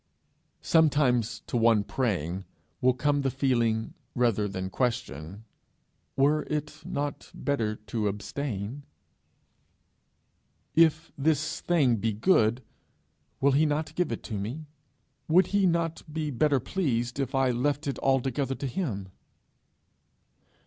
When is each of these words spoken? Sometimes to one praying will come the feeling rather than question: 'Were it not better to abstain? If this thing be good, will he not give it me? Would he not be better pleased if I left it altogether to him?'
Sometimes 0.63 1.41
to 1.41 1.55
one 1.55 1.83
praying 1.83 2.43
will 2.81 2.95
come 2.95 3.21
the 3.21 3.29
feeling 3.29 3.93
rather 4.15 4.47
than 4.47 4.71
question: 4.71 5.43
'Were 6.15 6.41
it 6.49 6.81
not 6.83 7.29
better 7.35 7.75
to 7.75 8.07
abstain? 8.07 8.81
If 10.73 11.11
this 11.19 11.59
thing 11.61 11.97
be 11.97 12.13
good, 12.13 12.63
will 13.41 13.51
he 13.51 13.67
not 13.67 13.93
give 13.93 14.11
it 14.11 14.31
me? 14.31 14.65
Would 15.27 15.45
he 15.53 15.67
not 15.67 16.01
be 16.11 16.31
better 16.31 16.59
pleased 16.59 17.19
if 17.19 17.35
I 17.35 17.51
left 17.51 17.85
it 17.85 17.99
altogether 17.99 18.55
to 18.55 18.65
him?' 18.65 19.09